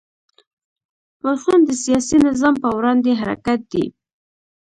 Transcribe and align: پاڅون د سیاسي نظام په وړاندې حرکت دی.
پاڅون 1.21 1.59
د 1.67 1.71
سیاسي 1.83 2.17
نظام 2.27 2.55
په 2.63 2.69
وړاندې 2.77 3.11
حرکت 3.21 3.59
دی. 3.71 3.85